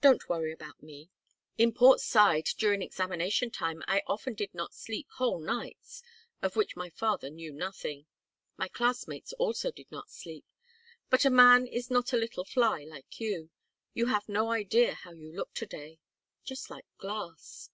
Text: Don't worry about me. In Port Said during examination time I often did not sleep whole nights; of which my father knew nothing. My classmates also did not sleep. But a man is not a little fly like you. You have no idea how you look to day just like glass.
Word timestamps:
Don't 0.00 0.28
worry 0.28 0.50
about 0.50 0.82
me. 0.82 1.10
In 1.58 1.72
Port 1.72 2.00
Said 2.00 2.42
during 2.58 2.82
examination 2.82 3.52
time 3.52 3.84
I 3.86 4.02
often 4.08 4.34
did 4.34 4.52
not 4.52 4.74
sleep 4.74 5.06
whole 5.18 5.38
nights; 5.38 6.02
of 6.42 6.56
which 6.56 6.74
my 6.74 6.90
father 6.90 7.30
knew 7.30 7.52
nothing. 7.52 8.06
My 8.56 8.66
classmates 8.66 9.32
also 9.34 9.70
did 9.70 9.88
not 9.92 10.10
sleep. 10.10 10.44
But 11.08 11.24
a 11.24 11.30
man 11.30 11.68
is 11.68 11.88
not 11.88 12.12
a 12.12 12.16
little 12.18 12.44
fly 12.44 12.82
like 12.82 13.20
you. 13.20 13.50
You 13.94 14.06
have 14.06 14.28
no 14.28 14.50
idea 14.50 14.94
how 14.94 15.12
you 15.12 15.30
look 15.32 15.54
to 15.54 15.66
day 15.66 16.00
just 16.42 16.68
like 16.68 16.86
glass. 16.98 17.70